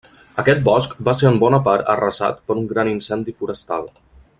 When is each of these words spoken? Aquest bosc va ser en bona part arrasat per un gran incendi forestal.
Aquest 0.43 0.63
bosc 0.67 0.95
va 1.09 1.15
ser 1.19 1.27
en 1.31 1.37
bona 1.43 1.59
part 1.69 1.93
arrasat 1.97 2.43
per 2.49 2.59
un 2.63 2.67
gran 2.75 2.91
incendi 2.97 3.41
forestal. 3.43 3.91